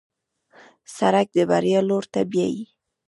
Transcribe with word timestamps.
سړک 0.97 1.27
د 1.33 1.37
بریا 1.49 1.79
لور 1.89 2.03
ته 2.13 2.21
بیایي. 2.31 2.63